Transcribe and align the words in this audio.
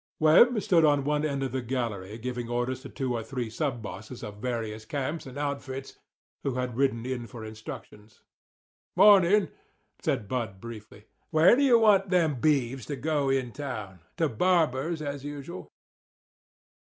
Webb 0.19 0.59
stood 0.63 0.83
on 0.83 1.03
one 1.03 1.23
end 1.23 1.43
of 1.43 1.51
the 1.51 1.61
gallery 1.61 2.17
giving 2.17 2.49
orders 2.49 2.81
to 2.81 2.89
two 2.89 3.13
or 3.13 3.21
three 3.23 3.51
sub 3.51 3.83
bosses 3.83 4.23
of 4.23 4.37
various 4.37 4.83
camps 4.83 5.27
and 5.27 5.37
outfits 5.37 5.99
who 6.41 6.55
had 6.55 6.75
ridden 6.75 7.05
in 7.05 7.27
for 7.27 7.45
instructions. 7.45 8.23
"Morning," 8.95 9.49
said 10.01 10.27
Bud 10.27 10.59
briefly. 10.59 11.05
"Where 11.29 11.55
do 11.55 11.61
you 11.61 11.77
want 11.77 12.09
them 12.09 12.39
beeves 12.41 12.87
to 12.87 12.95
go 12.95 13.29
in 13.29 13.51
town—to 13.51 14.27
Barber's, 14.27 15.03
as 15.03 15.23
usual?" 15.23 15.69